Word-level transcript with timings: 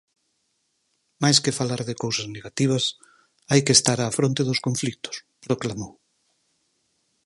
Máis 1.23 1.37
que 1.43 1.55
falar 1.59 1.81
de 1.87 1.99
cousas 2.03 2.27
negativas, 2.35 2.83
hai 3.51 3.61
que 3.65 3.75
estar 3.77 3.99
á 4.05 4.07
fronte 4.17 4.41
dos 4.49 4.59
conflitos, 4.67 5.15
proclamou. 5.45 5.91